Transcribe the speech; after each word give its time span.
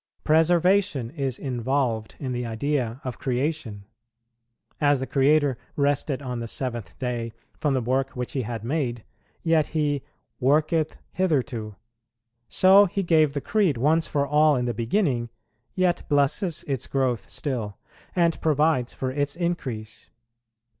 Preservation 0.23 1.11
is 1.11 1.37
involved 1.37 2.15
in 2.17 2.31
the 2.31 2.43
idea 2.43 2.99
of 3.03 3.19
creation. 3.19 3.85
As 4.79 4.99
the 4.99 5.05
Creator 5.05 5.59
rested 5.75 6.23
on 6.23 6.39
the 6.39 6.47
seventh 6.47 6.97
day 6.97 7.33
from 7.59 7.75
the 7.75 7.81
work 7.81 8.09
which 8.15 8.31
He 8.31 8.41
had 8.41 8.63
made, 8.63 9.03
yet 9.43 9.67
He 9.67 10.01
"worketh 10.39 10.97
hitherto;" 11.11 11.75
so 12.47 12.85
He 12.85 13.03
gave 13.03 13.33
the 13.35 13.41
Creed 13.41 13.77
once 13.77 14.07
for 14.07 14.25
all 14.25 14.55
in 14.55 14.65
the 14.65 14.73
beginning, 14.73 15.29
yet 15.75 16.09
blesses 16.09 16.63
its 16.67 16.87
growth 16.87 17.29
still, 17.29 17.77
and 18.15 18.41
provides 18.41 18.95
for 18.95 19.11
its 19.11 19.35
increase. 19.35 20.09